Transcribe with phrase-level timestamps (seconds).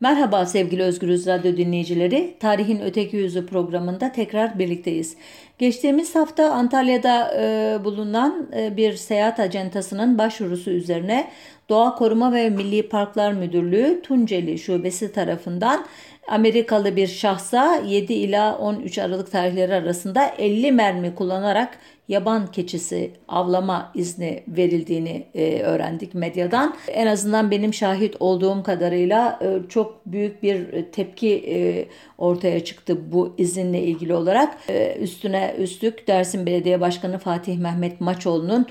[0.00, 2.36] Merhaba sevgili Özgürüz Radyo dinleyicileri.
[2.40, 5.16] Tarihin Öteki Yüzü programında tekrar birlikteyiz.
[5.58, 11.30] Geçtiğimiz hafta Antalya'da e, bulunan e, bir seyahat acentasının başvurusu üzerine
[11.68, 15.86] Doğa Koruma ve Milli Parklar Müdürlüğü Tunceli Şubesi tarafından
[16.28, 21.78] Amerikalı bir şahsa 7 ila 13 Aralık tarihleri arasında 50 mermi kullanarak
[22.08, 26.74] yaban keçisi avlama izni verildiğini e, öğrendik medyadan.
[26.88, 31.86] En azından benim şahit olduğum kadarıyla e, çok büyük bir tepki e,
[32.18, 34.58] ortaya çıktı bu izinle ilgili olarak.
[34.68, 38.66] E, üstüne üstlük Dersim Belediye Başkanı Fatih Mehmet Maçoğlu'nun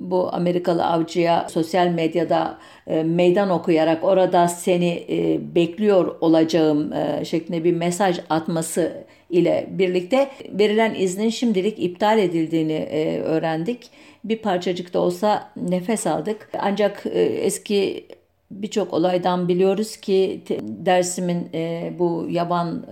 [0.00, 7.64] bu Amerikalı avcıya sosyal medyada e, meydan okuyarak orada seni e, bekliyor olacağım e, şeklinde
[7.64, 13.90] bir mesaj atması ile birlikte verilen iznin şimdilik iptal edildiğini e, öğrendik.
[14.24, 16.50] Bir parçacık da olsa nefes aldık.
[16.58, 18.06] Ancak e, eski
[18.50, 22.86] birçok olaydan biliyoruz ki Dersim'in e, bu yaban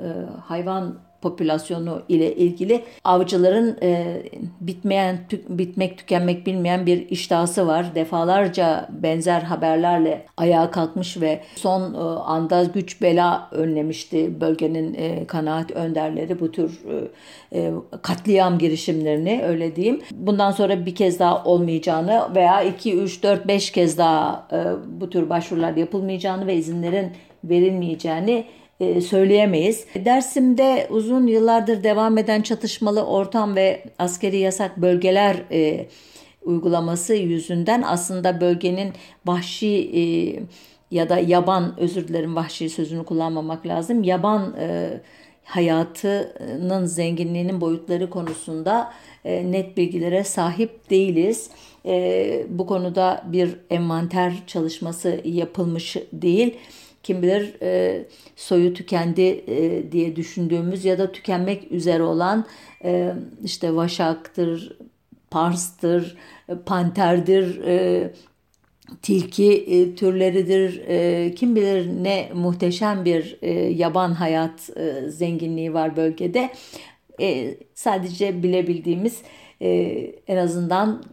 [0.47, 4.23] hayvan popülasyonu ile ilgili avcıların e,
[4.61, 7.95] bitmeyen tük, bitmek tükenmek bilmeyen bir iştahı var.
[7.95, 15.71] Defalarca benzer haberlerle ayağa kalkmış ve son e, anda güç bela önlemişti bölgenin e, kanaat
[15.71, 16.81] önderleri bu tür
[17.53, 20.01] e, e, katliam girişimlerini öyle diyeyim.
[20.13, 24.59] Bundan sonra bir kez daha olmayacağını veya 2 3 4 5 kez daha e,
[25.01, 27.13] bu tür başvurular yapılmayacağını ve izinlerin
[27.45, 28.45] verilmeyeceğini
[28.81, 29.87] söyleyemeyiz.
[29.95, 35.87] Dersim'de uzun yıllardır devam eden çatışmalı ortam ve askeri yasak bölgeler e,
[36.43, 38.93] uygulaması yüzünden aslında bölgenin
[39.27, 40.03] vahşi e,
[40.91, 44.03] ya da yaban özür dilerim vahşi sözünü kullanmamak lazım.
[44.03, 44.91] Yaban e,
[45.45, 48.93] hayatının zenginliğinin boyutları konusunda
[49.25, 51.51] e, net bilgilere sahip değiliz.
[51.87, 56.59] E, bu konuda bir envanter çalışması yapılmış değil
[57.03, 58.05] kim bilir e,
[58.37, 62.47] soyu tükendi e, diye düşündüğümüz ya da tükenmek üzere olan
[62.85, 64.77] e, işte vaşaktır,
[65.31, 66.17] parstır,
[66.49, 68.11] e, panterdir, e,
[69.03, 70.83] tilki e, türleridir.
[70.89, 76.51] E, kim bilir ne muhteşem bir e, yaban hayat e, zenginliği var bölgede.
[77.21, 79.23] E, sadece bilebildiğimiz
[79.63, 79.69] e,
[80.29, 81.05] en azından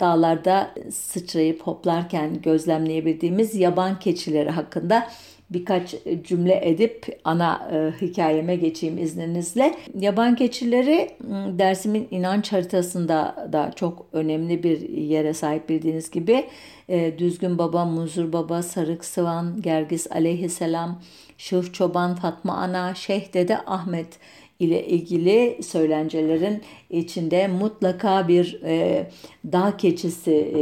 [0.00, 5.08] dağlarda sıçrayıp hoplarken gözlemleyebildiğimiz yaban keçileri hakkında
[5.50, 9.74] birkaç cümle edip ana e, hikayeme geçeyim izninizle.
[9.98, 11.10] Yaban keçileri
[11.58, 16.44] dersimin inanç haritasında da çok önemli bir yere sahip bildiğiniz gibi.
[16.88, 21.00] E, Düzgün Baba, Muzur Baba, Sarık Sıvan, Gergis Aleyhisselam,
[21.38, 24.18] Şıh Çoban, Fatma Ana, Şeyh Dede Ahmet
[24.58, 29.06] ile ilgili söylencelerin içinde mutlaka bir e,
[29.52, 30.60] dağ keçisi e,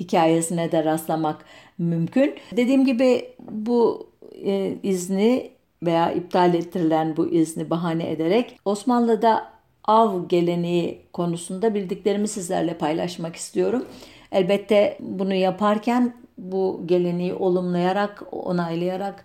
[0.00, 1.44] hikayesine de rastlamak
[1.78, 2.34] mümkün.
[2.56, 4.06] Dediğim gibi bu
[4.44, 5.50] e, izni
[5.82, 9.52] veya iptal ettirilen bu izni bahane ederek Osmanlı'da
[9.84, 13.86] av geleneği konusunda bildiklerimi sizlerle paylaşmak istiyorum.
[14.32, 19.24] Elbette bunu yaparken bu geleneği olumlayarak, onaylayarak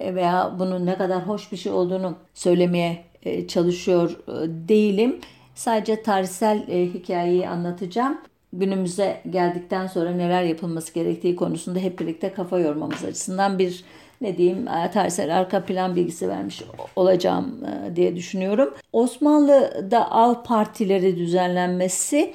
[0.00, 3.04] veya bunun ne kadar hoş bir şey olduğunu söylemeye
[3.48, 4.32] çalışıyor e,
[4.68, 5.18] değilim.
[5.54, 8.18] Sadece tarihsel e, hikayeyi anlatacağım.
[8.52, 13.84] Günümüze geldikten sonra neler yapılması gerektiği konusunda hep birlikte kafa yormamız açısından bir
[14.20, 16.62] ne diyeyim tarihsel arka plan bilgisi vermiş
[16.96, 17.60] olacağım
[17.96, 18.74] diye düşünüyorum.
[18.92, 22.34] Osmanlı'da av partileri düzenlenmesi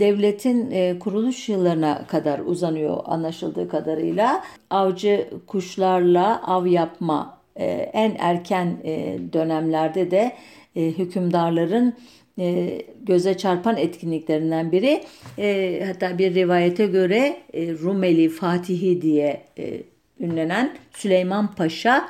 [0.00, 4.44] devletin kuruluş yıllarına kadar uzanıyor anlaşıldığı kadarıyla.
[4.70, 7.39] Avcı kuşlarla av yapma e,
[7.92, 10.32] en erken e, dönemlerde de
[10.76, 11.94] e, hükümdarların
[13.02, 15.02] göze çarpan etkinliklerinden biri.
[15.86, 19.40] hatta bir rivayete göre Rumeli Fatihi diye
[20.20, 22.08] ünlenen Süleyman Paşa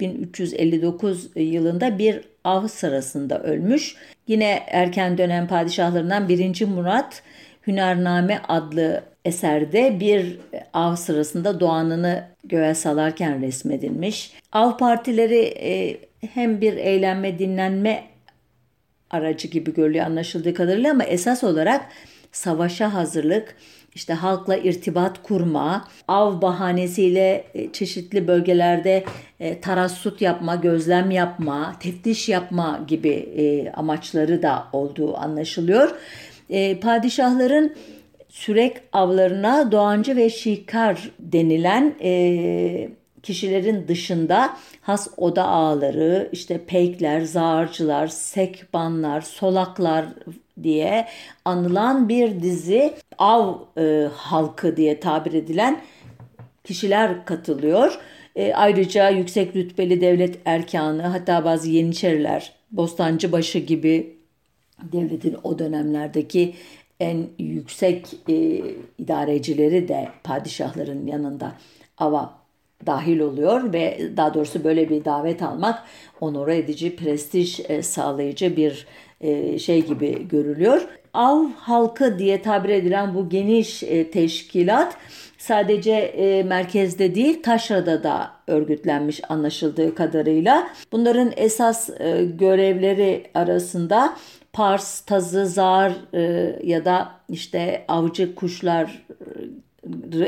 [0.00, 3.96] 1359 yılında bir av sırasında ölmüş.
[4.26, 6.64] Yine erken dönem padişahlarından 1.
[6.66, 7.22] Murat
[7.66, 10.38] Hünername adlı eserde bir
[10.72, 14.32] av sırasında doğanını göğe salarken resmedilmiş.
[14.52, 15.98] Av partileri e,
[16.34, 18.04] hem bir eğlenme dinlenme
[19.10, 21.86] aracı gibi görülüyor anlaşıldığı kadarıyla ama esas olarak
[22.32, 23.56] savaşa hazırlık,
[23.94, 29.04] işte halkla irtibat kurma, av bahanesiyle e, çeşitli bölgelerde
[29.40, 35.90] e, tarassut yapma, gözlem yapma, teftiş yapma gibi amaçları da olduğu anlaşılıyor.
[36.80, 37.74] Padişahların
[38.30, 42.88] sürek avlarına doğancı ve şikar denilen e,
[43.22, 50.06] kişilerin dışında has oda ağları, işte peykler, zağırcılar, sekbanlar, solaklar
[50.62, 51.06] diye
[51.44, 55.80] anılan bir dizi av e, halkı diye tabir edilen
[56.64, 58.00] kişiler katılıyor.
[58.36, 64.16] E, ayrıca yüksek rütbeli devlet erkanı hatta bazı yeniçeriler, Bostancıbaşı gibi
[64.92, 66.54] devletin o dönemlerdeki
[67.00, 68.62] en yüksek e,
[68.98, 71.52] idarecileri de padişahların yanında
[71.98, 72.40] ava
[72.86, 75.82] dahil oluyor ve daha doğrusu böyle bir davet almak
[76.20, 78.86] onore edici, prestij e, sağlayıcı bir
[79.20, 80.88] e, şey gibi görülüyor.
[81.14, 84.96] Av halkı diye tabir edilen bu geniş e, teşkilat
[85.38, 90.70] sadece e, merkezde değil taşrada da örgütlenmiş anlaşıldığı kadarıyla.
[90.92, 94.16] Bunların esas e, görevleri arasında
[94.52, 99.06] pars, tazı, zar e, ya da işte avcı kuşlar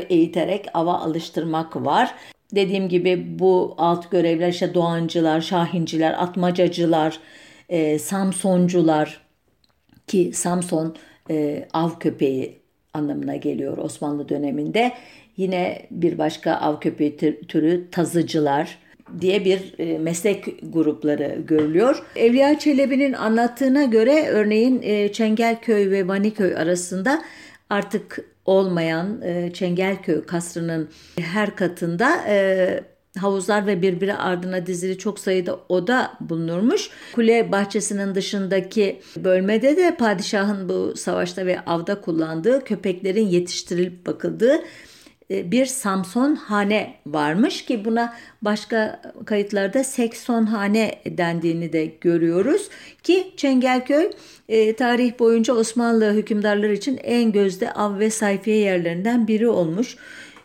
[0.09, 2.15] eğiterek ava alıştırmak var.
[2.55, 7.19] Dediğim gibi bu alt görevler işte doğancılar, şahinciler, atmacacılar,
[7.69, 9.21] e, samsoncular
[10.07, 10.95] ki Samson
[11.29, 12.59] e, av köpeği
[12.93, 14.93] anlamına geliyor Osmanlı döneminde.
[15.37, 17.17] Yine bir başka av köpeği
[17.47, 18.77] türü tazıcılar
[19.21, 22.03] diye bir e, meslek grupları görülüyor.
[22.15, 27.21] Evliya Çelebi'nin anlattığına göre örneğin e, Çengelköy ve Vaniköy arasında
[27.69, 30.89] artık olmayan e, Çengelköy kasrının
[31.19, 32.23] her katında
[33.19, 36.89] havuzlar ve birbiri ardına dizili çok sayıda oda bulunurmuş.
[37.15, 44.59] Kule bahçesinin dışındaki bölmede de padişahın bu savaşta ve avda kullandığı köpeklerin yetiştirilip bakıldığı
[45.51, 52.69] bir Samson hane varmış ki buna başka kayıtlarda sekson hane dendiğini de görüyoruz
[53.03, 54.09] ki Çengelköy
[54.49, 59.97] e, tarih boyunca Osmanlı hükümdarları için en gözde av ve sayfiye yerlerinden biri olmuş.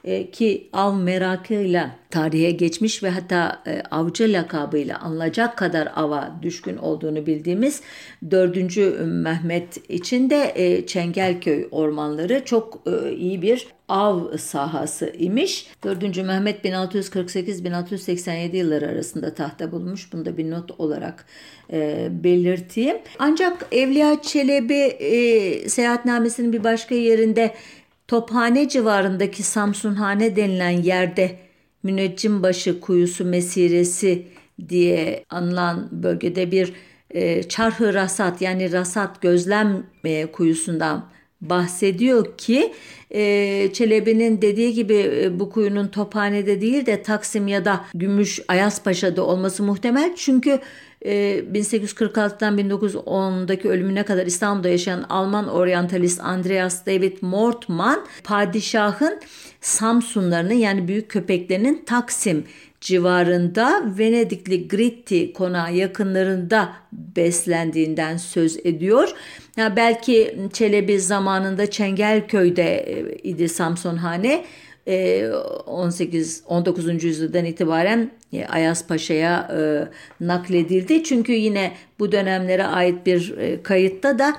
[0.08, 6.76] E, ki av merakıyla tarihe geçmiş ve hatta e, avcı lakabıyla anılacak kadar ava düşkün
[6.76, 7.82] olduğunu bildiğimiz
[8.31, 8.56] 4.
[9.05, 12.82] Mehmet için de e, Çengelköy ormanları çok
[13.19, 15.66] iyi bir av sahası imiş.
[15.84, 16.02] 4.
[16.16, 20.12] Mehmet 1648-1687 yılları arasında tahta bulmuş.
[20.12, 21.26] Bunu da bir not olarak
[21.72, 22.96] e, belirteyim.
[23.19, 27.54] Ancak Evliya Çelebi e, seyahatnamesinin bir başka yerinde
[28.08, 31.38] Tophane civarındaki Samsunhane denilen yerde
[31.82, 34.26] Müneccimbaşı kuyusu mesiresi
[34.69, 36.72] diye anılan bölgede bir
[37.10, 41.05] e, çarhı rasat yani rasat gözlem e, kuyusundan
[41.40, 42.72] bahsediyor ki
[43.10, 49.26] e, Çelebi'nin dediği gibi e, bu kuyunun Tophane'de değil de Taksim ya da Gümüş Ayaspaşa'da
[49.26, 50.14] olması muhtemel.
[50.16, 50.61] Çünkü
[51.05, 59.21] 1846'dan 1910'daki ölümüne kadar İstanbul'da yaşayan Alman oryantalist Andreas David Mortman padişahın
[59.61, 62.45] Samsunlarını yani büyük köpeklerinin Taksim
[62.81, 69.09] civarında Venedikli Gritti konağı yakınlarında beslendiğinden söz ediyor.
[69.56, 74.45] Ya belki Çelebi zamanında Çengelköy'de e, idi Samsonhane.
[74.88, 77.05] 18 e, 19.
[77.05, 79.88] yüzyıldan itibaren e, Ayas Paşa'ya e,
[80.25, 81.05] nakledildi.
[81.05, 84.37] Çünkü yine bu dönemlere ait bir e, kayıtta da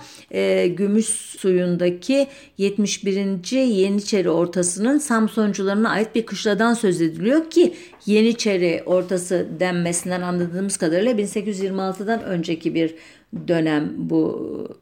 [0.75, 1.05] Gümüş
[1.39, 3.51] suyundaki 71.
[3.57, 7.73] Yeniçeri ortasının Samsoncularına ait bir kışladan söz ediliyor ki
[8.05, 12.95] Yeniçeri ortası denmesinden anladığımız kadarıyla 1826'dan önceki bir
[13.47, 14.79] dönem bu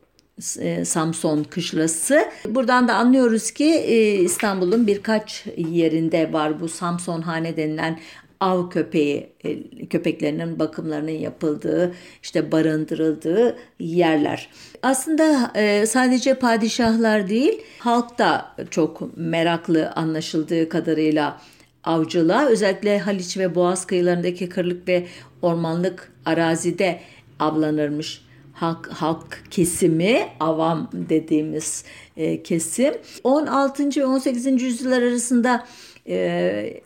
[0.59, 2.25] e, Samson kışlası.
[2.45, 7.99] Buradan da anlıyoruz ki e, İstanbul'un birkaç yerinde var bu Samson hane denilen
[8.39, 14.49] av köpeği e, köpeklerinin bakımlarının yapıldığı işte barındırıldığı yerler.
[14.83, 15.51] Aslında
[15.85, 21.41] sadece padişahlar değil halk da çok meraklı anlaşıldığı kadarıyla
[21.83, 25.07] avcılığa özellikle Haliç ve Boğaz kıyılarındaki kırlık ve
[25.41, 26.99] ormanlık arazide
[27.39, 28.26] avlanırmış
[28.59, 31.83] halk, halk kesimi, avam dediğimiz
[32.17, 32.93] e, kesim.
[33.23, 33.89] 16.
[34.01, 34.61] ve 18.
[34.61, 35.67] yüzyıllar arasında
[36.07, 36.81] e,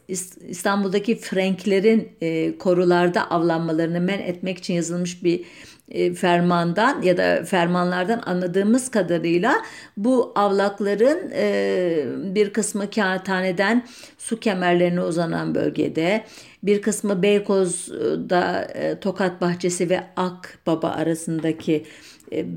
[0.49, 5.43] İstanbul'daki Franklerin e, korularda avlanmalarını men etmek için yazılmış bir
[5.91, 9.53] e, fermandan ya da fermanlardan anladığımız kadarıyla
[9.97, 12.05] bu avlakların e,
[12.35, 13.85] bir kısmı kağıthaneden
[14.17, 16.23] su kemerlerine uzanan bölgede
[16.63, 21.85] bir kısmı Beykoz'da e, Tokat Bahçesi ve Akbaba arasındaki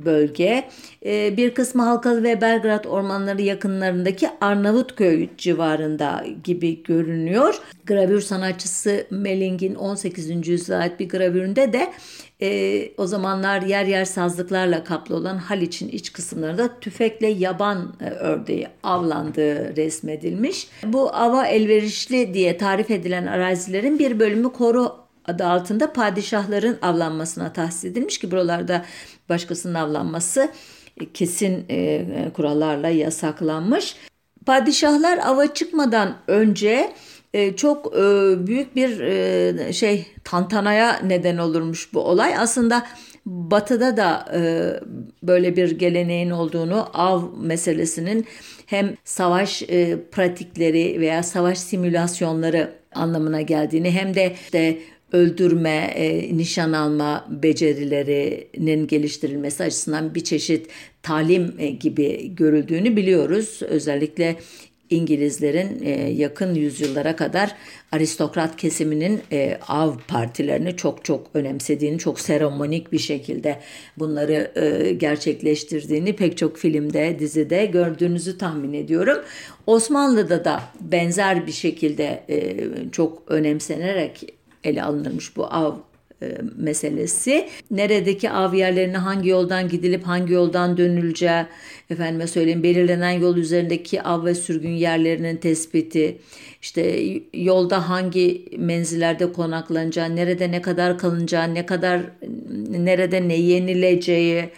[0.04, 0.68] bölge.
[1.06, 7.60] E, bir kısmı Halkalı ve Belgrad ormanları yakınlarındaki Arnavutköy civarında gibi görünüyor.
[7.86, 10.48] Gravür sanatçısı Melling'in 18.
[10.48, 11.92] yüzyıla ait bir gravüründe de
[12.42, 18.68] e, o zamanlar yer yer sazlıklarla kaplı olan Haliç'in iç kısımlarında tüfekle yaban e, ördeği
[18.82, 20.68] avlandığı resmedilmiş.
[20.86, 27.84] Bu ava elverişli diye tarif edilen arazilerin bir bölümü koru adı altında padişahların avlanmasına tahsis
[27.84, 28.84] edilmiş ki buralarda
[29.28, 30.50] başkasının avlanması
[31.00, 33.96] e, kesin e, kurallarla yasaklanmış.
[34.46, 36.92] Padişahlar ava çıkmadan önce
[37.34, 38.00] e, çok e,
[38.46, 42.36] büyük bir e, şey tantanaya neden olurmuş bu olay.
[42.38, 42.86] Aslında
[43.26, 44.40] Batı'da da e,
[45.22, 48.26] böyle bir geleneğin olduğunu, av meselesinin
[48.66, 54.78] hem savaş e, pratikleri veya savaş simülasyonları anlamına geldiğini hem de işte
[55.14, 60.66] öldürme, e, nişan alma becerilerinin geliştirilmesi açısından bir çeşit
[61.02, 63.60] talim e, gibi görüldüğünü biliyoruz.
[63.62, 64.36] Özellikle
[64.90, 67.54] İngilizlerin e, yakın yüzyıllara kadar
[67.92, 73.60] aristokrat kesiminin e, av partilerini çok çok önemsediğini, çok seremonik bir şekilde
[73.98, 79.18] bunları e, gerçekleştirdiğini pek çok filmde, dizide gördüğünüzü tahmin ediyorum.
[79.66, 82.24] Osmanlı'da da benzer bir şekilde
[82.92, 85.74] çok önemsenerek ele alınırmış bu av
[86.22, 87.48] e, meselesi.
[87.70, 91.46] Neredeki av yerlerine hangi yoldan gidilip hangi yoldan dönüleceği,
[91.90, 96.18] efendime söyleyeyim belirlenen yol üzerindeki av ve sürgün yerlerinin tespiti,
[96.62, 97.02] işte
[97.34, 102.00] yolda hangi menzillerde konaklanacağı, nerede ne kadar kalınacağı, ne kadar
[102.68, 104.50] nerede ne yenileceği,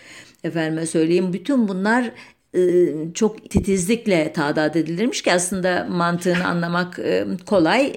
[0.44, 2.10] efendime söyleyeyim bütün bunlar
[2.54, 2.60] e,
[3.14, 7.92] çok titizlikle tadat edilirmiş ki aslında mantığını anlamak e, kolay.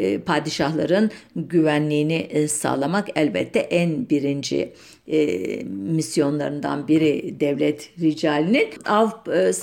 [0.00, 4.72] E, padişahların güvenliğini e, sağlamak elbette en birinci
[5.06, 5.26] e,
[5.64, 8.68] misyonlarından biri devlet ricalinin.
[8.86, 9.08] Av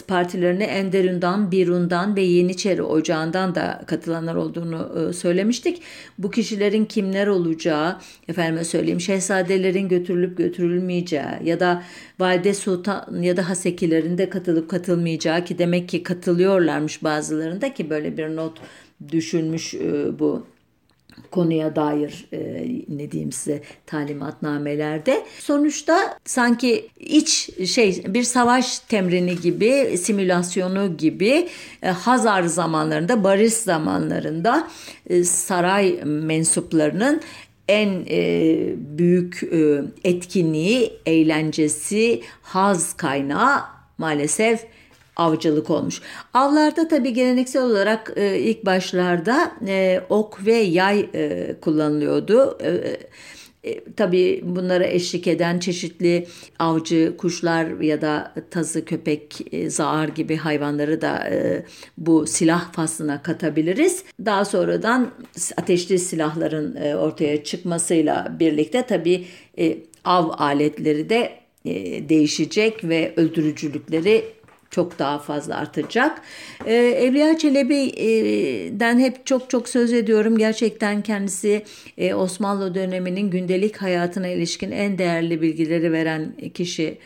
[0.08, 5.82] partilerine Enderun'dan, Birun'dan ve Yeniçeri Ocağı'ndan da katılanlar olduğunu söylemiştik.
[6.18, 11.84] Bu kişilerin kimler olacağı, efendime söyleyeyim şehzadelerin götürülüp götürülmeyeceği ya da
[12.20, 18.18] Valide Sultan ya da Hasekilerin de katılıp katılmayacağı ki demek ki katılıyorlarmış bazılarında ki böyle
[18.18, 18.62] bir not
[19.12, 20.46] düşünmüş e, bu
[21.32, 22.38] konuya dair e,
[22.88, 25.26] ne diyeyim size talimatnamelerde.
[25.40, 31.48] Sonuçta sanki iç şey bir savaş temrini gibi, simülasyonu gibi
[31.84, 34.68] e, Hazar zamanlarında, Barış zamanlarında
[35.24, 37.22] saray mensuplarının
[37.68, 43.60] en e, büyük e, etkinliği, eğlencesi, haz kaynağı
[43.98, 44.66] maalesef
[45.18, 46.02] avcılık olmuş.
[46.34, 52.58] Avlarda tabii geleneksel olarak e, ilk başlarda e, ok ve yay e, kullanılıyordu.
[52.64, 52.98] E,
[53.68, 56.28] e, tabii bunlara eşlik eden çeşitli
[56.60, 61.66] avcı kuşlar ya da tazı, köpek, e, zağar gibi hayvanları da e,
[61.98, 64.04] bu silah faslına katabiliriz.
[64.26, 65.12] Daha sonradan
[65.58, 69.26] ateşli silahların ortaya çıkmasıyla birlikte tabii
[70.06, 71.32] av aletleri de
[72.10, 74.26] değişecek ve öldürücülükleri
[74.72, 76.22] çok daha fazla artacak.
[76.66, 80.38] Ee, Evliya Çelebi'den hep çok çok söz ediyorum.
[80.38, 81.64] Gerçekten kendisi
[81.98, 86.98] e, Osmanlı döneminin gündelik hayatına ilişkin en değerli bilgileri veren kişi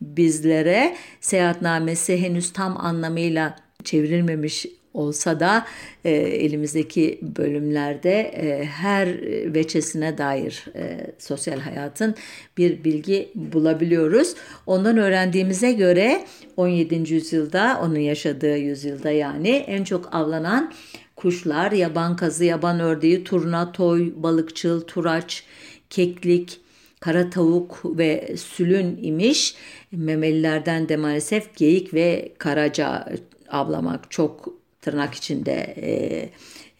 [0.00, 0.96] bizlere.
[1.20, 4.66] Seyahatnamesi henüz tam anlamıyla çevrilmemiş
[4.96, 5.66] olsa da
[6.04, 9.08] e, elimizdeki bölümlerde e, her
[9.54, 12.14] veçesine dair e, sosyal hayatın
[12.58, 14.34] bir bilgi bulabiliyoruz.
[14.66, 16.24] Ondan öğrendiğimize göre
[16.56, 17.14] 17.
[17.14, 20.72] yüzyılda onun yaşadığı yüzyılda yani en çok avlanan
[21.16, 25.44] kuşlar yaban kazı, yaban ördeği, turna, toy, balıkçıl, turaç,
[25.90, 26.60] keklik,
[27.00, 29.54] kara tavuk ve sülün imiş.
[29.92, 33.08] Memelilerden de maalesef geyik ve karaca
[33.48, 34.55] avlamak çok
[34.86, 35.90] tırnak içinde e,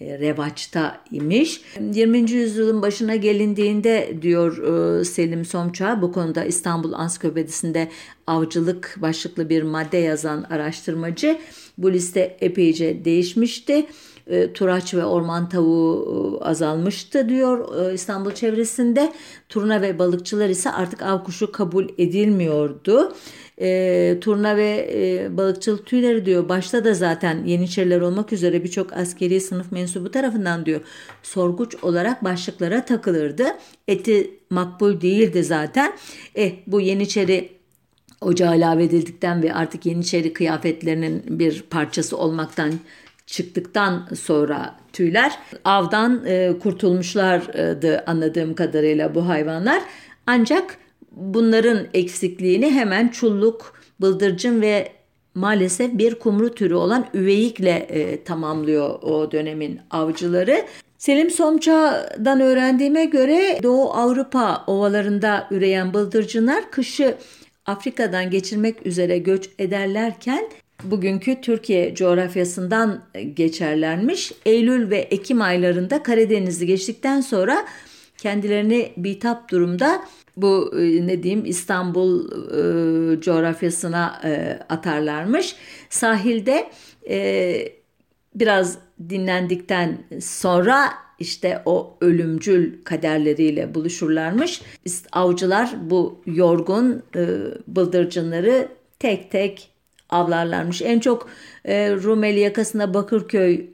[0.00, 1.60] e, revaçta imiş.
[1.92, 2.30] 20.
[2.30, 4.52] yüzyılın başına gelindiğinde diyor
[5.00, 7.88] e, Selim Somça bu konuda İstanbul Ansiklopedisinde
[8.26, 11.38] avcılık başlıklı bir madde yazan araştırmacı
[11.78, 13.86] bu liste epeyce değişmişti.
[14.26, 19.12] E, turaç ve orman tavuğu e, azalmıştı diyor e, İstanbul çevresinde.
[19.48, 23.12] Turna ve balıkçılar ise artık av kuşu kabul edilmiyordu
[23.60, 26.48] e, turna ve e, balıkçılık tüyleri diyor.
[26.48, 30.80] Başta da zaten Yeniçeriler olmak üzere birçok askeri sınıf mensubu tarafından diyor
[31.22, 33.44] sorguç olarak başlıklara takılırdı.
[33.88, 35.92] Eti makbul değildi zaten.
[36.36, 37.56] E, bu Yeniçeri
[38.20, 42.72] ocağa ilave edildikten ve artık Yeniçeri kıyafetlerinin bir parçası olmaktan
[43.26, 49.82] çıktıktan sonra tüyler avdan e, kurtulmuşlardı anladığım kadarıyla bu hayvanlar.
[50.26, 50.78] Ancak
[51.12, 54.92] bunların eksikliğini hemen çulluk, bıldırcın ve
[55.34, 60.64] maalesef bir kumru türü olan üveyikle e, tamamlıyor o dönemin avcıları.
[60.98, 67.14] Selim Somça'dan öğrendiğime göre Doğu Avrupa ovalarında üreyen bıldırcınlar kışı
[67.66, 70.48] Afrika'dan geçirmek üzere göç ederlerken
[70.90, 73.02] bugünkü Türkiye coğrafyasından
[73.34, 74.32] geçerlermiş.
[74.46, 77.64] Eylül ve Ekim aylarında Karadeniz'i geçtikten sonra
[78.18, 80.02] kendilerini bitap durumda
[80.36, 85.56] bu e, ne diyeyim İstanbul e, coğrafyasına e, atarlarmış.
[85.90, 86.70] Sahilde
[87.08, 87.68] e,
[88.34, 88.78] biraz
[89.08, 94.62] dinlendikten sonra işte o ölümcül kaderleriyle buluşurlarmış.
[95.12, 97.26] Avcılar bu yorgun e,
[97.68, 99.75] bıldırcınları tek tek
[100.10, 100.82] avlarlarmış.
[100.82, 101.30] En çok
[101.64, 103.66] e, Rumeli yakasında Bakırköy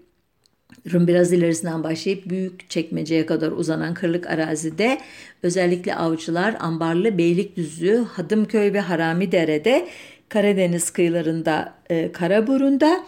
[0.93, 4.99] Rum biraz ilerisinden başlayıp büyük çekmeceye kadar uzanan kırlık arazide
[5.43, 9.89] özellikle avcılar Ambarlı, Beylikdüzü, Hadımköy ve Haramidere'de
[10.29, 13.05] Karadeniz kıyılarında e, Karaburun'da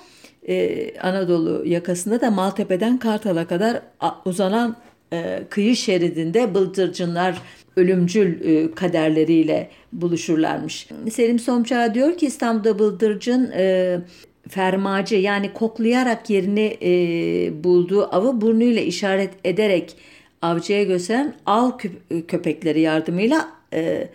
[0.49, 3.83] e, Anadolu yakasında da Maltepe'den Kartal'a kadar
[4.25, 4.76] uzanan
[5.12, 7.43] e, kıyı şeridinde bıldırcınlar
[7.76, 10.88] ölümcül e, kaderleriyle buluşurlarmış.
[11.11, 13.99] Selim Somçağ diyor ki İstanbul'da bıldırcın e,
[14.49, 19.97] fermacı yani koklayarak yerini e, bulduğu avı burnuyla işaret ederek
[20.43, 21.71] avcıya gösteren av
[22.28, 24.09] köpekleri yardımıyla e,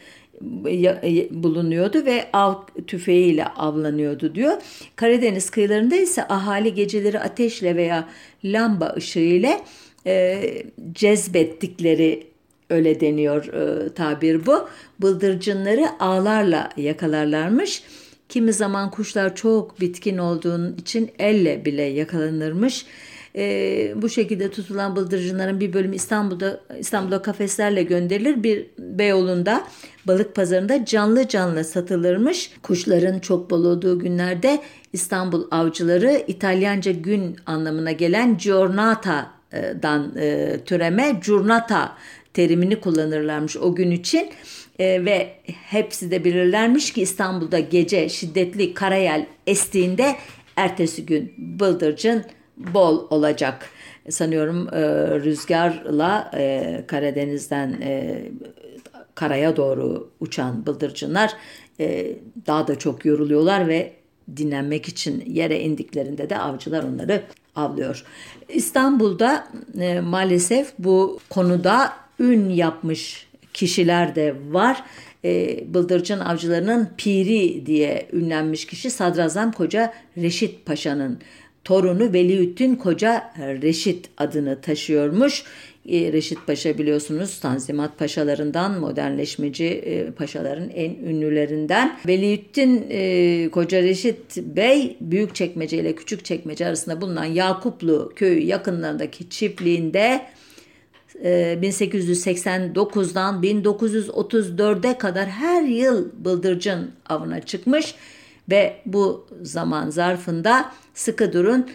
[1.32, 2.54] bulunuyordu ve av
[2.88, 4.54] tüfeğiyle avlanıyordu diyor.
[4.96, 8.10] Karadeniz kıyılarında ise ahali geceleri ateşle veya
[8.44, 9.62] lamba ışığı ile
[10.06, 10.44] e,
[10.92, 12.28] cezbettikleri
[12.70, 14.68] öyle deniyor e, tabir bu.
[15.02, 17.84] Bıldırcınları ağlarla yakalarlarmış.
[18.30, 22.86] Kimi zaman kuşlar çok bitkin olduğun için elle bile yakalanırmış.
[23.36, 28.44] E, bu şekilde tutulan bıldırcınların bir bölümü İstanbul'da İstanbul'a kafeslerle gönderilir.
[28.44, 29.64] Bir Beyoğlu'nda
[30.08, 32.52] balık pazarında canlı canlı satılırmış.
[32.64, 34.62] Kuşların çok bol olduğu günlerde
[34.94, 41.96] İstanbul avcıları İtalyanca gün anlamına gelen giornata'dan e, türeme giornata
[42.33, 44.29] terimini kullanırlarmış o gün için.
[44.79, 50.15] E, ve hepsi de bilirlermiş ki İstanbul'da gece şiddetli karayel estiğinde
[50.55, 52.24] ertesi gün bıldırcın
[52.57, 53.69] bol olacak.
[54.09, 54.81] Sanıyorum e,
[55.19, 58.21] rüzgarla e, Karadeniz'den e,
[59.15, 61.33] karaya doğru uçan bıldırcınlar
[61.79, 62.15] e,
[62.48, 63.93] daha da çok yoruluyorlar ve
[64.38, 67.24] dinlenmek için yere indiklerinde de avcılar onları
[67.55, 68.05] avlıyor.
[68.50, 69.48] İstanbul'da
[69.79, 74.84] e, maalesef bu konuda ün yapmış kişiler de var.
[75.25, 81.20] E, bıldırcın avcılarının piri diye ünlenmiş kişi Sadrazam Koca Reşit Paşa'nın
[81.64, 85.44] torunu Veliüddin Koca Reşit adını taşıyormuş.
[85.90, 92.00] E, Reşit Paşa biliyorsunuz Tanzimat Paşalarından, modernleşmeci e, paşaların en ünlülerinden.
[92.08, 100.22] Veliüddin e, Koca Reşit Bey Büyükçekmece ile Küçükçekmece arasında bulunan Yakuplu köyü yakınlarındaki çiftliğinde
[101.24, 107.96] 1889'dan 1934'e kadar her yıl bıldırcın avına çıkmış
[108.50, 111.68] ve bu zaman zarfında sıkı durun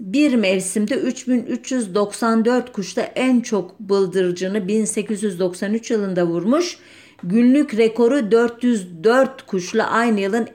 [0.00, 6.78] bir mevsimde 3394 kuşta en çok bıldırcını 1893 yılında vurmuş.
[7.22, 10.48] Günlük rekoru 404 kuşla aynı yılın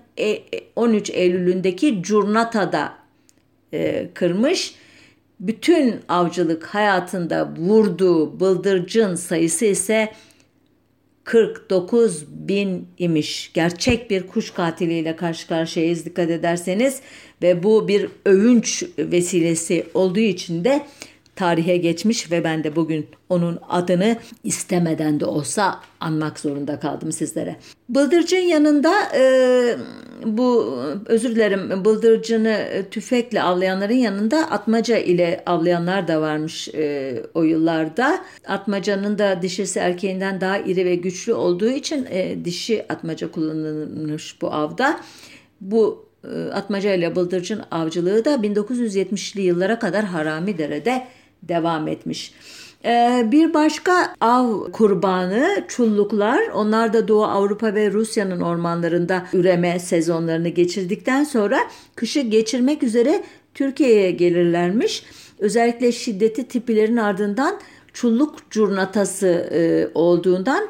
[0.75, 2.93] 13 e, Eylül'ündeki Curnata'da
[3.73, 4.75] e, kırmış.
[5.43, 10.11] Bütün avcılık hayatında vurduğu bıldırcın sayısı ise
[11.23, 13.51] 49 bin imiş.
[13.53, 17.01] Gerçek bir kuş katiliyle karşı karşıyayız dikkat ederseniz
[17.41, 20.85] ve bu bir övünç vesilesi olduğu için de
[21.35, 27.55] tarihe geçmiş ve ben de bugün onun adını istemeden de olsa anmak zorunda kaldım sizlere.
[27.89, 29.23] Bıldırcın yanında e,
[30.25, 38.25] bu özür dilerim bıldırcını tüfekle avlayanların yanında atmaca ile avlayanlar da varmış e, o yıllarda.
[38.47, 44.53] Atmacanın da dişisi erkeğinden daha iri ve güçlü olduğu için e, dişi atmaca kullanılmış bu
[44.53, 44.99] avda.
[45.61, 51.07] Bu e, atmaca ile bıldırcın avcılığı da 1970'li yıllara kadar Harami Dere'de
[51.47, 52.33] devam etmiş.
[52.85, 56.47] Ee, bir başka av kurbanı çulluklar.
[56.53, 61.59] Onlar da Doğu Avrupa ve Rusya'nın ormanlarında üreme sezonlarını geçirdikten sonra
[61.95, 65.03] kışı geçirmek üzere Türkiye'ye gelirlermiş.
[65.39, 67.59] Özellikle şiddeti tipilerin ardından
[67.93, 70.69] çulluk curnatası e, olduğundan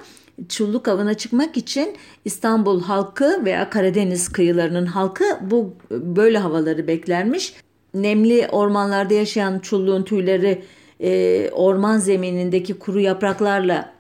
[0.50, 7.54] çulluk avına çıkmak için İstanbul halkı veya Karadeniz kıyılarının halkı bu böyle havaları beklermiş
[7.94, 10.62] nemli ormanlarda yaşayan çulluğun tüyleri
[11.00, 13.94] e, orman zeminindeki kuru yapraklarla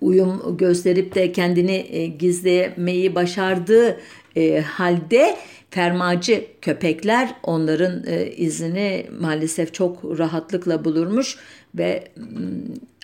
[0.00, 4.00] uyum gösterip de kendini e, gizlemeyi başardığı
[4.36, 5.36] e, halde
[5.70, 11.38] fermacı köpekler onların e, izini maalesef çok rahatlıkla bulurmuş
[11.74, 12.04] ve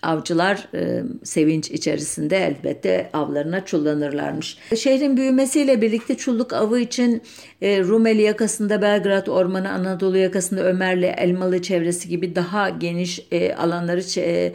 [0.02, 4.58] avcılar e, sevinç içerisinde elbette avlarına çullanırlarmış.
[4.76, 7.22] Şehrin büyümesiyle birlikte çulluk avı için
[7.62, 14.20] e, Rumeli yakasında Belgrad Ormanı, Anadolu yakasında Ömerli, Elmalı çevresi gibi daha geniş e, alanları
[14.20, 14.52] e,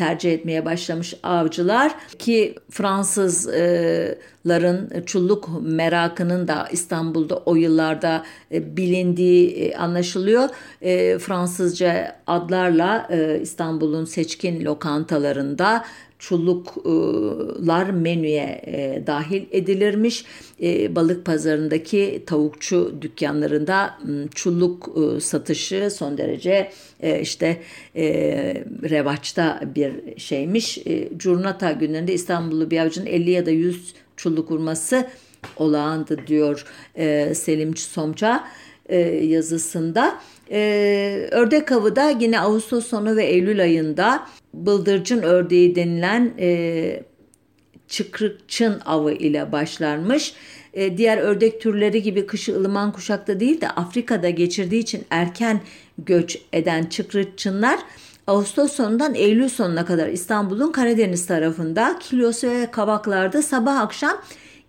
[0.00, 9.76] tercih etmeye başlamış avcılar ki Fransızların çulluk merakının da İstanbul'da o yıllarda e, bilindiği e,
[9.76, 10.48] anlaşılıyor.
[10.82, 13.08] E, Fransızca adlarla
[13.42, 15.84] İstanbul'un seçkin lokantalarında
[16.20, 20.24] çulluklar menüye e, dahil edilirmiş.
[20.62, 23.98] E, balık pazarındaki tavukçu dükkanlarında
[24.34, 27.60] çulluk e, satışı son derece e, işte
[28.90, 30.78] revaçta bir şeymiş.
[31.16, 35.06] Curnata günlerinde İstanbullu bir avcının 50 ya da 100 çulluk vurması
[35.56, 36.64] olağandı diyor
[37.34, 38.44] Selim Somça
[39.22, 40.20] yazısında.
[41.30, 47.02] Ördek avı da yine Ağustos sonu ve Eylül ayında bıldırcın ördeği denilen e,
[47.88, 50.34] çıkrıkçın avı ile başlarmış.
[50.74, 55.60] E, diğer ördek türleri gibi kışı ılıman kuşakta değil de Afrika'da geçirdiği için erken
[55.98, 57.80] göç eden çıkrıkçınlar
[58.26, 64.22] Ağustos sonundan Eylül sonuna kadar İstanbul'un Karadeniz tarafında Kilyos ve Kavaklar'da sabah akşam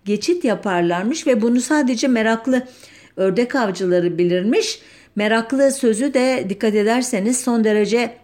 [0.04, 2.62] geçit yaparlarmış ve bunu sadece meraklı
[3.16, 4.82] ördek avcıları bilirmiş.
[5.16, 8.16] Meraklı sözü de dikkat ederseniz son derece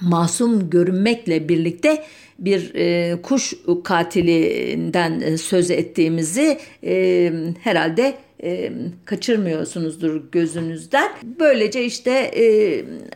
[0.00, 2.04] masum görünmekle birlikte
[2.38, 8.72] bir e, kuş katilinden e, söz ettiğimizi e, herhalde e,
[9.04, 11.12] kaçırmıyorsunuzdur gözünüzden.
[11.40, 12.44] Böylece işte e,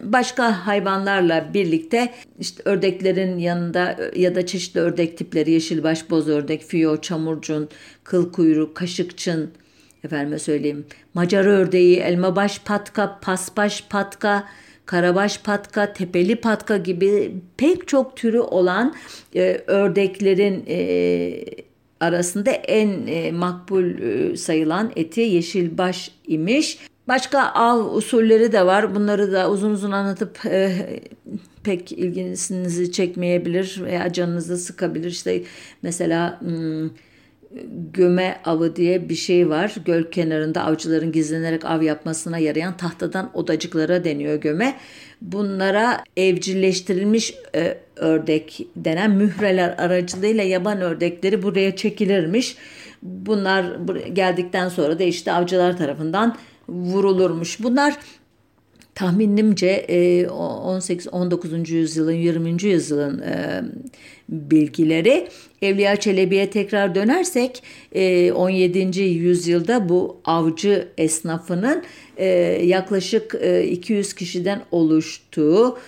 [0.00, 7.00] başka hayvanlarla birlikte işte ördeklerin yanında ya da çeşitli ördek tipleri yeşilbaş, boz ördek, fiyo,
[7.00, 7.68] çamurcun,
[8.05, 9.50] kıl kuyruk, kaşıkçın,
[10.05, 14.48] efendime söyleyeyim Macar ördeği, elmabaş patka, pasbaş patka,
[14.87, 18.94] karabaş patka, tepeli patka gibi pek çok türü olan
[19.35, 21.44] e, ördeklerin e,
[22.01, 26.79] arasında en e, makbul e, sayılan eti yeşilbaş imiş.
[27.09, 28.94] Başka av usulleri de var.
[28.94, 30.72] Bunları da uzun uzun anlatıp e,
[31.64, 35.11] pek ilginizi çekmeyebilir veya canınızı sıkabilir.
[35.11, 35.42] İşte
[35.83, 36.90] mesela hmm,
[37.92, 39.75] göme avı diye bir şey var.
[39.85, 44.77] Göl kenarında avcıların gizlenerek av yapmasına yarayan tahtadan odacıklara deniyor göme.
[45.21, 52.57] Bunlara evcilleştirilmiş e, ördek denen mühreler aracılığıyla yaban ördekleri buraya çekilirmiş.
[53.03, 53.77] Bunlar
[54.12, 56.37] geldikten sonra da işte avcılar tarafından
[56.69, 57.62] vurulurmuş.
[57.62, 57.97] Bunlar
[58.97, 61.71] tahminimce 18-19.
[61.71, 62.63] E, yüzyılın 20.
[62.63, 63.63] yüzyılın e,
[64.29, 65.29] bilgileri.
[65.63, 67.63] Evliya Çelebi'ye tekrar dönersek
[68.35, 69.01] 17.
[69.01, 71.83] E, yüzyılda bu avcı esnafının
[72.63, 73.35] yaklaşık
[73.71, 75.79] 200 kişiden oluştuğu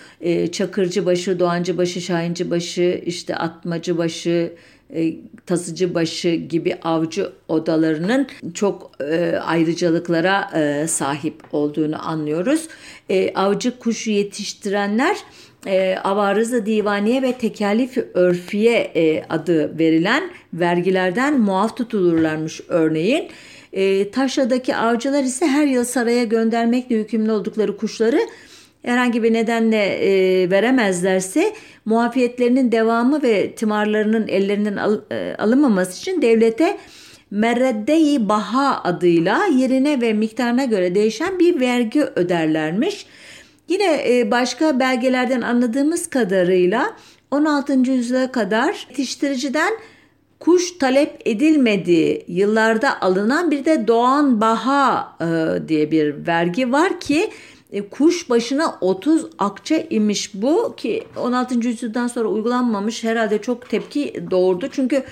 [0.51, 4.53] Çakırcıbaşı, Doğancıbaşı, Şahincibaşı, işte Atmacıbaşı,
[4.95, 5.13] e,
[5.45, 12.67] tasıcı başı gibi avcı odalarının çok e, ayrıcalıklara e, sahip olduğunu anlıyoruz.
[13.09, 15.17] E, avcı kuşu yetiştirenler
[15.67, 20.23] e, avarızı divaniye ve tekalif örfiye e, adı verilen
[20.53, 23.29] vergilerden muaf tutulurlarmış örneğin.
[23.73, 28.19] E, Taşra'daki avcılar ise her yıl saraya göndermekle yükümlü oldukları kuşları
[28.83, 31.53] herhangi bir nedenle e, veremezlerse
[31.85, 36.77] muafiyetlerinin devamı ve timarlarının ellerinden al, e, alınmaması için devlete
[37.31, 43.05] merredde baha adıyla yerine ve miktarına göre değişen bir vergi öderlermiş.
[43.67, 46.95] Yine e, başka belgelerden anladığımız kadarıyla
[47.31, 47.73] 16.
[47.73, 49.73] yüzyıla kadar yetiştiriciden
[50.39, 57.29] kuş talep edilmediği yıllarda alınan bir de doğan baha e, diye bir vergi var ki
[57.71, 61.67] e, kuş başına 30 akçe imiş bu ki 16.
[61.67, 64.67] yüzyıldan sonra uygulanmamış herhalde çok tepki doğurdu.
[64.71, 65.03] Çünkü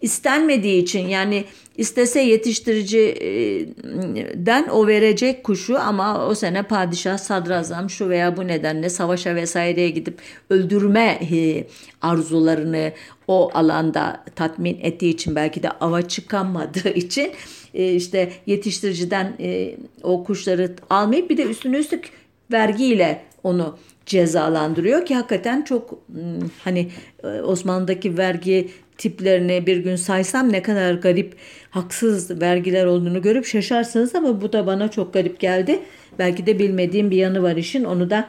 [0.00, 1.44] istenmediği için yani
[1.76, 9.34] istese yetiştiriciden o verecek kuşu ama o sene padişah sadrazam şu veya bu nedenle savaşa
[9.34, 10.18] vesaireye gidip
[10.50, 11.66] öldürme e,
[12.02, 12.92] arzularını
[13.28, 17.32] o alanda tatmin ettiği için belki de ava çıkamadığı için
[17.78, 22.10] e, işte yetiştiriciden e, o kuşları almayıp bir de üstüne üstlük
[22.52, 26.88] vergiyle onu cezalandırıyor ki hakikaten çok hmm, hani
[27.24, 31.34] e, Osmanlı'daki vergi tiplerini bir gün saysam ne kadar garip
[31.70, 35.80] haksız vergiler olduğunu görüp şaşarsınız ama bu da bana çok garip geldi.
[36.18, 38.28] Belki de bilmediğim bir yanı var işin onu da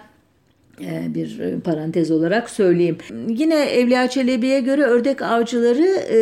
[1.15, 2.97] bir e, parantez olarak söyleyeyim.
[3.27, 6.17] Yine Evliya Çelebi'ye göre ördek avcıları e,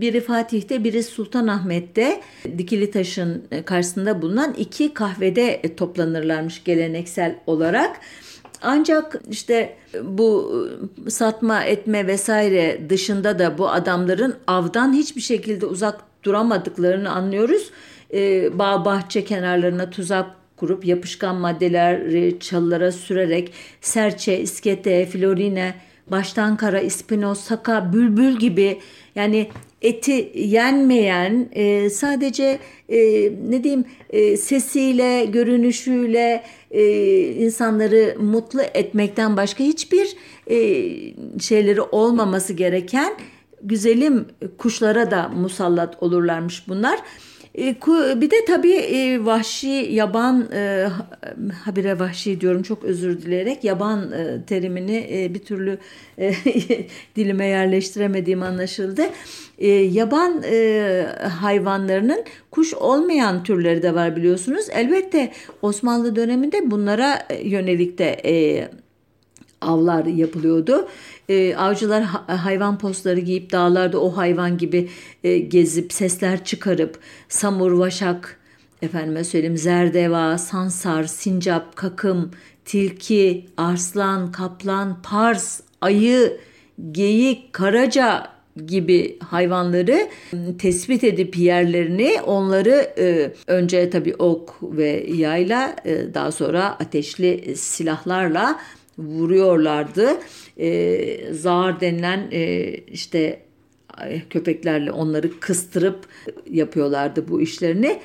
[0.00, 2.20] biri Fatih'te biri Sultanahmet'te
[2.58, 8.00] Dikili Taş'ın karşısında bulunan iki kahvede toplanırlarmış geleneksel olarak.
[8.62, 10.52] Ancak işte bu
[11.08, 17.70] satma etme vesaire dışında da bu adamların avdan hiçbir şekilde uzak duramadıklarını anlıyoruz.
[18.58, 25.74] Bağ bahçe kenarlarına tuzak kurup yapışkan maddeleri çalılara sürerek serçe, iskete, florine,
[26.06, 28.78] baştan kara, ispinoz, saka, bülbül gibi
[29.14, 29.48] yani
[29.82, 32.98] eti yenmeyen e, sadece e,
[33.48, 36.84] ne diyeyim e, sesiyle, görünüşüyle e,
[37.20, 40.56] insanları mutlu etmekten başka hiçbir e,
[41.40, 43.12] şeyleri olmaması gereken
[43.62, 44.26] güzelim
[44.58, 46.98] kuşlara da musallat olurlarmış bunlar.
[47.58, 47.76] E,
[48.20, 50.88] bir de tabii e, vahşi yaban e,
[51.64, 54.12] habire vahşi diyorum çok özür dileyerek yaban
[54.46, 55.78] terimini bir türlü
[57.16, 59.02] dilime yerleştiremediğim anlaşıldı.
[59.90, 60.42] Yaban
[61.40, 64.66] hayvanlarının kuş olmayan türleri de var biliyorsunuz.
[64.72, 68.20] Elbette Osmanlı döneminde bunlara yönelik de
[69.62, 70.88] avlar yapılıyordu.
[71.28, 74.88] E, avcılar hayvan postları giyip dağlarda o hayvan gibi
[75.24, 76.98] e, gezip sesler çıkarıp
[77.28, 78.40] samur, vaşak,
[78.82, 82.30] efendime söyleyeyim zerdeva, sansar, sincap, kakım,
[82.64, 86.38] tilki, arslan, kaplan, pars, ayı,
[86.92, 88.32] geyik, karaca
[88.66, 90.08] gibi hayvanları
[90.58, 98.58] tespit edip yerlerini onları e, önce tabii ok ve yayla e, daha sonra ateşli silahlarla
[98.98, 100.10] vuruyorlardı.
[100.56, 103.42] E, zar denilen e, işte
[104.30, 106.06] köpeklerle onları kıstırıp
[106.50, 108.00] yapıyorlardı bu işlerini.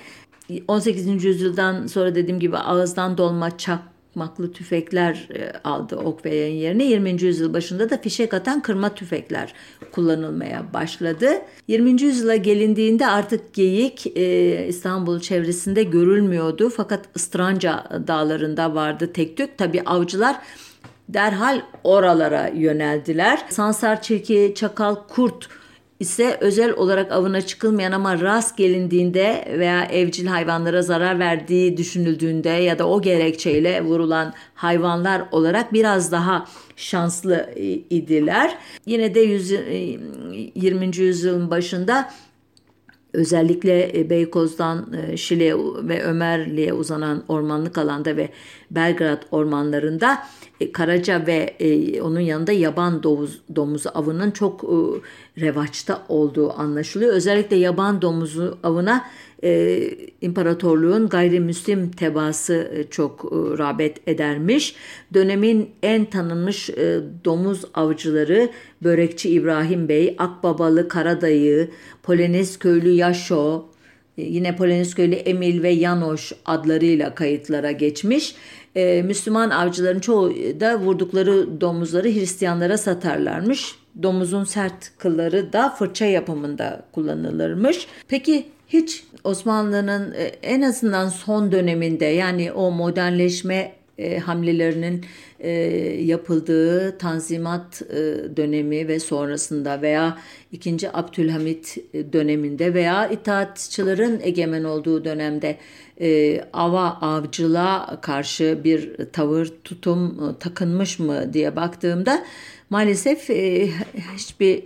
[0.68, 1.24] 18.
[1.24, 6.84] yüzyıldan sonra dediğim gibi ağızdan dolma çakmaklı tüfekler e, aldı ok ve yayın yerine.
[6.84, 7.22] 20.
[7.22, 9.54] yüzyıl başında da fişek atan kırma tüfekler
[9.92, 11.30] kullanılmaya başladı.
[11.68, 12.02] 20.
[12.02, 16.70] yüzyıla gelindiğinde artık geyik e, İstanbul çevresinde görülmüyordu.
[16.70, 19.58] Fakat Istranca dağlarında vardı tek tük.
[19.58, 20.36] Tabi avcılar
[21.10, 23.46] derhal oralara yöneldiler.
[23.50, 25.50] Sansar, çirki, çakal, kurt
[26.00, 32.80] ise özel olarak avına çıkılmayan ama rast gelindiğinde veya evcil hayvanlara zarar verdiği düşünüldüğünde ya
[32.80, 37.50] da o gerekçeyle vurulan hayvanlar olarak biraz daha şanslı
[37.90, 38.58] idiler.
[38.86, 40.98] Yine de 20.
[40.98, 42.10] yüzyılın başında
[43.14, 45.56] özellikle e, Beykoz'dan e, Şile
[45.88, 48.30] ve Ömerli'ye uzanan ormanlık alanda ve
[48.72, 50.24] Belgrad ormanlarında
[50.60, 51.58] e, Karaca ve
[52.04, 54.64] onun yanında yaban domuz, domuzu avının çok
[55.40, 57.14] revaçta olduğu anlaşılıyor.
[57.14, 59.06] Özellikle yaban domuzu avına
[59.44, 59.82] e,
[60.22, 64.76] imparatorluğun gayrimüslim tebaası e, çok e, rağbet edermiş.
[65.14, 68.50] Dönemin en tanınmış e, domuz avcıları
[68.84, 71.70] Börekçi İbrahim Bey, Akbabalı Karadayı,
[72.04, 73.66] Polonez köylü Yaşo,
[74.18, 78.36] e, yine Polonez köylü Emil ve Yanoş adlarıyla kayıtlara geçmiş.
[78.76, 83.76] Ee, Müslüman avcıların çoğu da vurdukları domuzları Hristiyanlara satarlarmış.
[84.04, 87.88] Domuzun sert kılları da fırça yapımında kullanılırmış.
[88.08, 95.06] Peki hiç Osmanlı'nın e, en azından son döneminde yani o modernleşme e, hamlelerinin
[95.40, 95.52] e,
[96.04, 97.82] yapıldığı Tanzimat
[98.38, 100.18] dönemi ve sonrasında veya
[100.52, 100.92] 2.
[100.94, 101.78] Abdülhamit
[102.14, 105.58] döneminde veya itaatçıların egemen olduğu dönemde
[106.54, 112.24] ava avcılığa karşı bir tavır tutum takınmış mı diye baktığımda
[112.70, 113.70] maalesef e,
[114.16, 114.64] hiçbir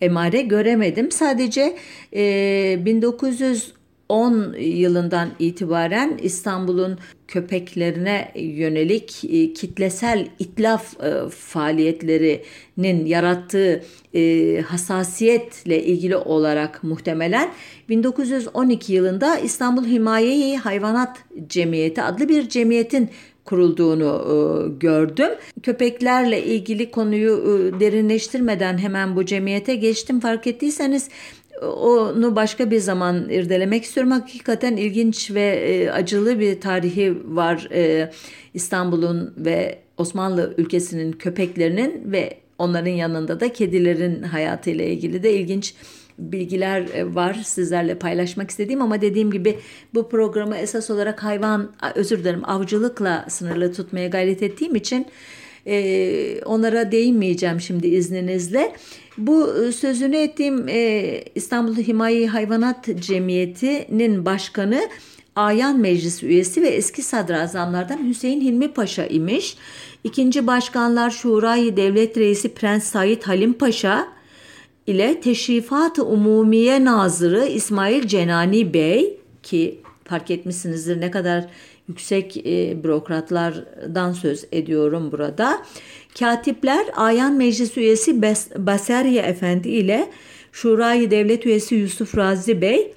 [0.00, 1.10] emare göremedim.
[1.10, 1.76] Sadece
[2.14, 13.82] e, 1910 yılından itibaren İstanbul'un köpeklerine yönelik e, kitlesel itlaf e, faaliyetlerinin yarattığı
[14.14, 17.50] e, hassasiyetle ilgili olarak muhtemelen
[17.88, 23.10] 1912 yılında İstanbul Himaye Hayvanat Cemiyeti adlı bir cemiyetin
[23.46, 24.34] kurulduğunu e,
[24.78, 25.30] gördüm.
[25.62, 30.20] Köpeklerle ilgili konuyu e, derinleştirmeden hemen bu cemiyete geçtim.
[30.20, 31.08] Fark ettiyseniz
[31.62, 34.12] onu başka bir zaman irdelemek istiyorum.
[34.12, 37.68] Hakikaten ilginç ve e, acılı bir tarihi var
[38.54, 45.74] İstanbul'un ve Osmanlı ülkesinin köpeklerinin ve onların yanında da kedilerin hayatıyla ilgili de ilginç
[46.18, 49.58] bilgiler e, var sizlerle paylaşmak istediğim ama dediğim gibi
[49.94, 55.06] bu programı esas olarak hayvan özür dilerim avcılıkla sınırlı tutmaya gayret ettiğim için
[55.66, 58.72] e, onlara değinmeyeceğim şimdi izninizle.
[59.18, 60.66] Bu e, sözünü ettiğim
[61.34, 64.88] İstanbul Himayi Hayvanat Cemiyeti'nin başkanı
[65.36, 69.56] Ayan Meclisi üyesi ve eski sadrazamlardan Hüseyin Hilmi Paşa imiş.
[70.04, 74.15] İkinci başkanlar Şurayı Devlet Reisi Prens Said Halim Paşa,
[74.86, 81.44] ile Teşrifat-ı Umumiye Nazırı İsmail Cenani Bey ki fark etmişsinizdir ne kadar
[81.88, 85.62] yüksek e, bürokratlardan söz ediyorum burada.
[86.18, 90.10] Katipler Ayan Meclis üyesi Bas Baseriye Efendi ile
[90.52, 92.92] Şurayı Devlet üyesi Yusuf Razi Bey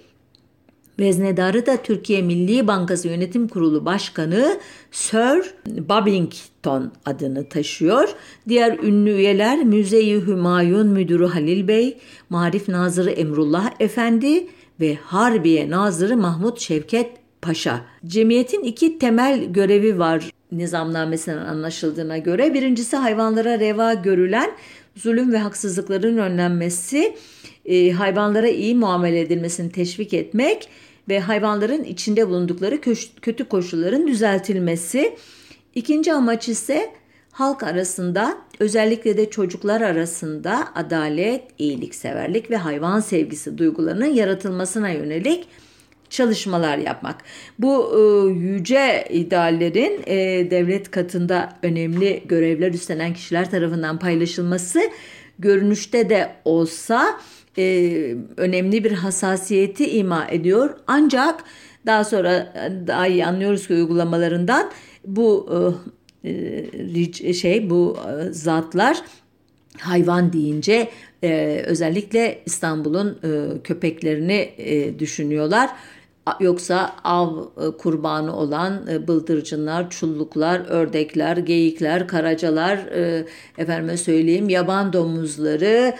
[0.99, 4.59] Veznedarı da Türkiye Milli Bankası Yönetim Kurulu Başkanı
[4.91, 8.09] Sir Babington adını taşıyor.
[8.49, 11.97] Diğer ünlü üyeler Müzeyi Hümayun Müdürü Halil Bey,
[12.29, 14.47] Marif Nazırı Emrullah Efendi
[14.79, 17.09] ve Harbiye Nazırı Mahmut Şevket
[17.41, 17.81] Paşa.
[18.07, 22.53] Cemiyetin iki temel görevi var nizamnamesinden anlaşıldığına göre.
[22.53, 24.51] Birincisi hayvanlara reva görülen
[24.95, 27.15] zulüm ve haksızlıkların önlenmesi,
[27.65, 30.69] e, hayvanlara iyi muamele edilmesini teşvik etmek
[31.09, 32.81] ve hayvanların içinde bulundukları
[33.21, 35.15] kötü koşulların düzeltilmesi.
[35.75, 36.93] İkinci amaç ise
[37.31, 45.47] halk arasında özellikle de çocuklar arasında adalet, iyilikseverlik ve hayvan sevgisi duygularının yaratılmasına yönelik
[46.09, 47.15] çalışmalar yapmak.
[47.59, 54.81] Bu e, yüce ideallerin e, devlet katında önemli görevler üstlenen kişiler tarafından paylaşılması
[55.39, 57.19] görünüşte de olsa
[57.59, 60.69] e, önemli bir hassasiyeti ima ediyor.
[60.87, 61.43] Ancak
[61.85, 62.53] daha sonra
[62.87, 64.71] daha iyi anlıyoruz ki uygulamalarından
[65.05, 65.49] bu
[66.23, 69.01] e, şey bu e, zatlar
[69.79, 70.89] hayvan deyince
[71.23, 75.69] e, özellikle İstanbul'un e, köpeklerini e, düşünüyorlar
[76.39, 83.25] yoksa av e, kurbanı olan e, bıldırcınlar, çulluklar, ördekler, geyikler, karacalar, e,
[83.57, 85.93] efendime söyleyeyim yaban domuzları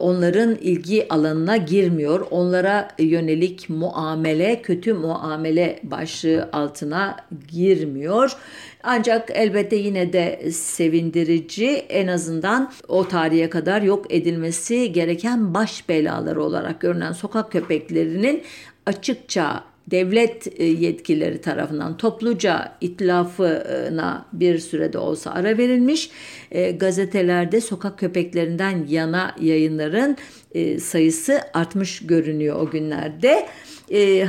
[0.00, 2.26] onların ilgi alanına girmiyor.
[2.30, 7.16] Onlara yönelik muamele, kötü muamele başlığı altına
[7.48, 8.36] girmiyor.
[8.82, 16.42] Ancak elbette yine de sevindirici en azından o tarihe kadar yok edilmesi gereken baş belaları
[16.42, 18.42] olarak görünen sokak köpeklerinin
[18.86, 26.10] açıkça devlet e, yetkilileri tarafından topluca itlafına bir sürede olsa ara verilmiş.
[26.50, 30.16] E, gazetelerde sokak köpeklerinden yana yayınların
[30.52, 33.46] e, sayısı artmış görünüyor o günlerde.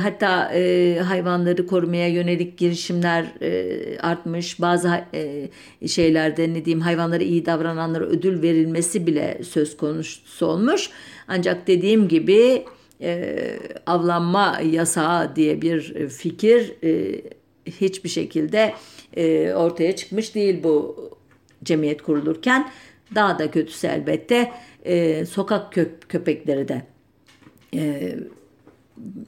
[0.02, 0.50] Hatta
[1.04, 3.24] hayvanları korumaya yönelik girişimler
[4.00, 4.60] artmış.
[4.60, 4.90] Bazı
[5.86, 10.90] şeylerde ne diyeyim hayvanlara iyi davrananlara ödül verilmesi bile söz konusu olmuş.
[11.28, 12.64] Ancak dediğim gibi
[13.00, 17.22] e, avlanma yasağı diye bir fikir e,
[17.66, 18.74] hiçbir şekilde
[19.16, 20.96] e, ortaya çıkmış değil bu
[21.64, 22.70] cemiyet kurulurken.
[23.14, 24.52] Daha da kötüsü elbette
[24.84, 26.82] e, sokak kö köpekleri de
[27.74, 28.14] e,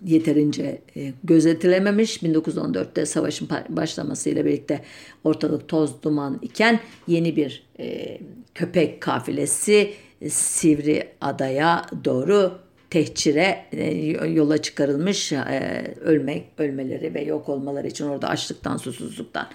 [0.04, 2.22] yeterince e, gözetilememiş.
[2.22, 4.84] 1914'te savaşın başlamasıyla birlikte
[5.24, 8.18] ortalık toz duman iken yeni bir e,
[8.54, 9.90] köpek kafilesi
[10.28, 12.58] Sivri Adaya doğru
[12.90, 13.94] tehcire e,
[14.28, 19.46] yola çıkarılmış e, ölmek ölmeleri ve yok olmaları için orada açlıktan susuzluktan.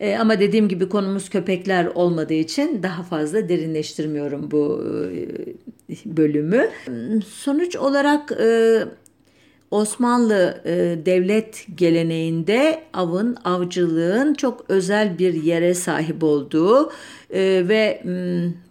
[0.00, 4.84] E, ama dediğim gibi konumuz köpekler olmadığı için daha fazla derinleştirmiyorum bu
[6.06, 6.70] bölümü.
[7.26, 8.32] Sonuç olarak
[9.70, 10.62] Osmanlı
[11.06, 16.92] devlet geleneğinde avın, avcılığın çok özel bir yere sahip olduğu
[17.32, 18.02] ve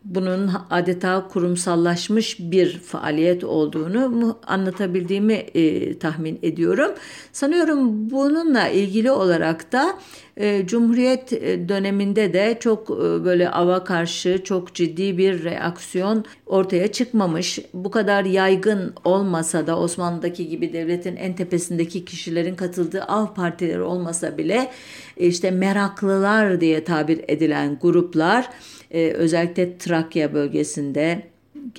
[0.10, 6.92] bunun adeta kurumsallaşmış bir faaliyet olduğunu anlatabildiğimi e, tahmin ediyorum.
[7.32, 10.00] Sanıyorum bununla ilgili olarak da
[10.38, 16.92] e, Cumhuriyet e, döneminde de çok e, böyle ava karşı çok ciddi bir reaksiyon ortaya
[16.92, 17.60] çıkmamış.
[17.74, 24.38] Bu kadar yaygın olmasa da Osmanlı'daki gibi devletin en tepesindeki kişilerin katıldığı av partileri olmasa
[24.38, 24.72] bile
[25.20, 28.50] işte meraklılar diye tabir edilen gruplar
[28.92, 31.22] e, özellikle Trakya bölgesinde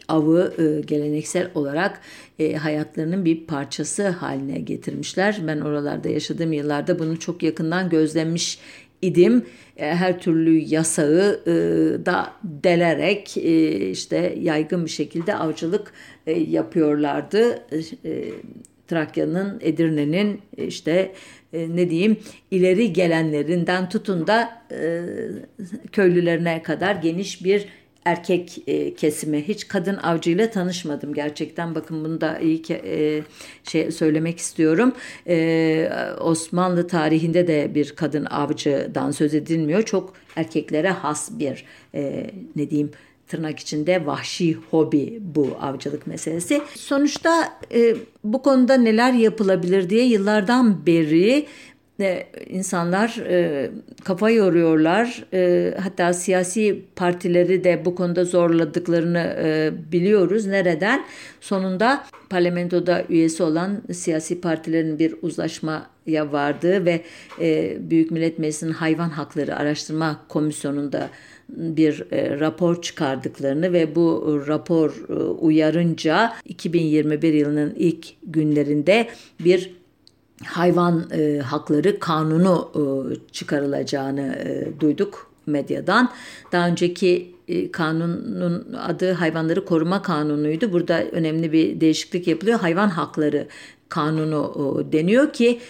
[0.08, 2.00] avı e, geleneksel olarak
[2.38, 5.40] e, hayatlarının bir parçası haline getirmişler.
[5.46, 8.58] Ben oralarda yaşadığım yıllarda bunu çok yakından gözlemiş
[9.02, 9.44] idim.
[9.76, 11.52] E, her türlü yasağı e,
[12.06, 15.92] da delerek e, işte yaygın bir şekilde avcılık
[16.26, 17.62] e, yapıyorlardı.
[18.04, 18.24] E,
[18.88, 21.12] Trakya'nın, Edirne'nin işte
[21.52, 22.16] e, ne diyeyim
[22.50, 25.02] ileri gelenlerinden tutun da e,
[25.92, 27.66] köylülerine kadar geniş bir
[28.04, 29.48] erkek e, kesimi.
[29.48, 31.74] Hiç kadın avcıyla tanışmadım gerçekten.
[31.74, 33.22] Bakın bunu da iyi ki e,
[33.64, 34.92] şey söylemek istiyorum.
[35.28, 39.82] E, Osmanlı tarihinde de bir kadın avcıdan söz edilmiyor.
[39.82, 42.90] Çok erkeklere has bir e, ne diyeyim
[43.30, 46.62] tırnak içinde vahşi hobi bu avcılık meselesi.
[46.74, 51.46] Sonuçta e, bu konuda neler yapılabilir diye yıllardan beri
[52.00, 53.70] e, insanlar e,
[54.04, 55.24] kafa yoruyorlar.
[55.32, 60.46] E, hatta siyasi partileri de bu konuda zorladıklarını e, biliyoruz.
[60.46, 61.04] Nereden?
[61.40, 67.00] Sonunda parlamentoda üyesi olan siyasi partilerin bir uzlaşmaya vardığı ve
[67.40, 71.10] e, Büyük Millet Meclisi'nin Hayvan Hakları Araştırma Komisyonu'nda
[71.56, 79.08] bir e, rapor çıkardıklarını ve bu rapor e, uyarınca 2021 yılının ilk günlerinde
[79.40, 79.74] bir
[80.44, 82.82] hayvan e, hakları kanunu e,
[83.32, 86.10] çıkarılacağını e, duyduk medyadan.
[86.52, 90.72] Daha önceki e, kanunun adı hayvanları koruma kanunuydu.
[90.72, 92.60] Burada önemli bir değişiklik yapılıyor.
[92.60, 93.48] Hayvan hakları
[93.90, 95.60] kanunu deniyor ki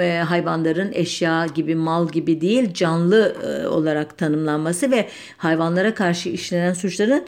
[0.00, 6.72] e, hayvanların eşya gibi mal gibi değil canlı e, olarak tanımlanması ve hayvanlara karşı işlenen
[6.72, 7.24] suçların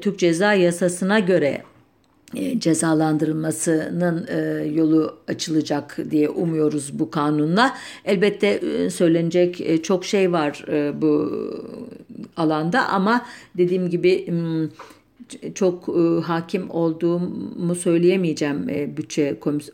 [0.00, 1.62] Türk Ceza Yasası'na göre
[2.58, 4.28] cezalandırılmasının
[4.74, 7.76] yolu açılacak diye umuyoruz bu kanunla.
[8.04, 8.60] Elbette
[8.90, 10.64] söylenecek çok şey var
[10.94, 11.32] bu
[12.36, 13.26] alanda ama
[13.56, 14.26] dediğim gibi
[15.54, 19.70] çok e, hakim olduğumu söyleyemeyeceğim e, bütçe komis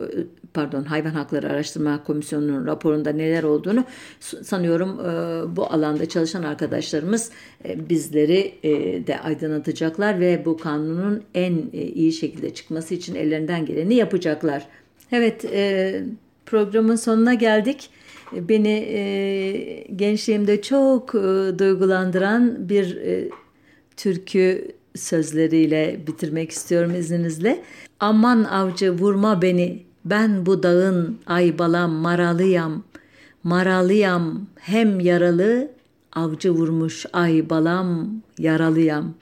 [0.54, 3.84] pardon hayvan hakları araştırma komisyonunun raporunda neler olduğunu
[4.20, 7.30] sanıyorum e, bu alanda çalışan arkadaşlarımız
[7.64, 8.72] e, bizleri e,
[9.06, 14.66] de aydınlatacaklar ve bu kanunun en e, iyi şekilde çıkması için ellerinden geleni yapacaklar.
[15.12, 16.02] Evet e,
[16.46, 17.90] programın sonuna geldik
[18.32, 23.28] beni e, gençliğimde çok e, duygulandıran bir e,
[23.96, 27.62] türkü sözleriyle bitirmek istiyorum izninizle.
[28.00, 32.84] Aman avcı vurma beni, ben bu dağın ay balam maralıyam.
[33.44, 35.70] Maralıyam hem yaralı,
[36.12, 39.14] avcı vurmuş ay balam yaralıyam.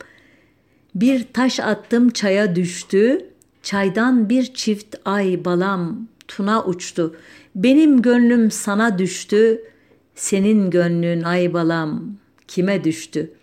[0.94, 3.26] Bir taş attım çaya düştü,
[3.62, 7.16] çaydan bir çift ay balam tuna uçtu.
[7.54, 9.62] Benim gönlüm sana düştü,
[10.14, 12.16] senin gönlün ay balam
[12.48, 13.41] kime düştü?''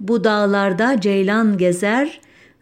[0.00, 2.20] Bu dağlarda ceylan gezer,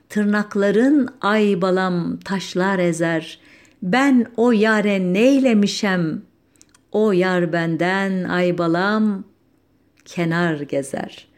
[0.09, 3.39] tırnakların ay balam taşlar ezer.
[3.83, 6.23] Ben o yare neylemişem,
[6.93, 9.25] o yar benden ay balam
[10.05, 11.29] kenar gezer.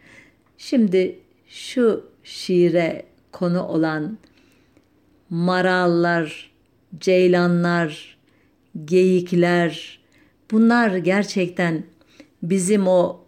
[0.59, 4.19] Şimdi şu şiire konu olan
[5.31, 6.51] marallar,
[7.01, 8.19] ceylanlar,
[8.85, 10.01] geyikler
[10.51, 11.83] bunlar gerçekten
[12.43, 13.21] bizim o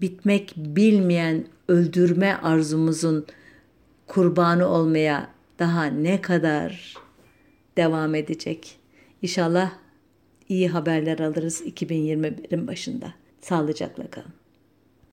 [0.00, 3.26] bitmek bilmeyen öldürme arzumuzun
[4.06, 6.94] kurbanı olmaya daha ne kadar
[7.76, 8.78] devam edecek?
[9.22, 9.72] İnşallah
[10.48, 13.14] iyi haberler alırız 2021'in başında.
[13.40, 14.39] Sağlıcakla kalın.